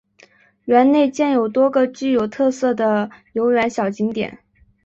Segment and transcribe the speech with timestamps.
[0.65, 4.39] 园内建有多个具有特色的游园小景点。